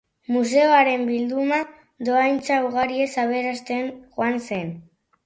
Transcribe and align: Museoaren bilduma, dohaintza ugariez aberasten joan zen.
Museoaren 0.35 1.01
bilduma, 1.09 1.59
dohaintza 2.09 2.57
ugariez 2.71 3.11
aberasten 3.25 3.93
joan 4.17 4.41
zen. 4.49 4.73